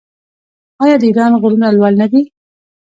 [0.83, 2.21] آیا د ایران غرونه لوړ نه دي؟